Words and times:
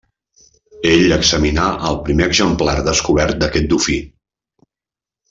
Ell 0.91 1.11
examinà 1.17 1.65
el 1.91 1.99
primer 2.07 2.25
exemplar 2.31 2.75
descobert 2.91 3.37
d'aquest 3.45 3.69
dofí. 3.75 3.99